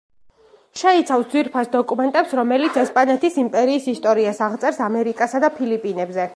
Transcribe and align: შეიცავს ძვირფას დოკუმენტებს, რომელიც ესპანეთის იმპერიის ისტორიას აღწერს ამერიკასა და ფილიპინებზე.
შეიცავს 0.81 1.27
ძვირფას 1.33 1.69
დოკუმენტებს, 1.75 2.33
რომელიც 2.41 2.81
ესპანეთის 2.85 3.39
იმპერიის 3.45 3.89
ისტორიას 3.95 4.43
აღწერს 4.49 4.85
ამერიკასა 4.91 5.47
და 5.49 5.57
ფილიპინებზე. 5.61 6.29